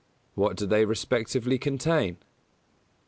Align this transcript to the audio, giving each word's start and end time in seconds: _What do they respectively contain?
_What 0.35 0.55
do 0.55 0.65
they 0.65 0.83
respectively 0.83 1.59
contain? 1.59 2.17